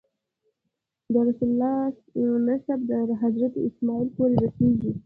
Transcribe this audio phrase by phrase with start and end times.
[1.13, 1.75] د رسول الله
[2.47, 4.91] نسب تر حضرت اسماعیل پورې رسېږي.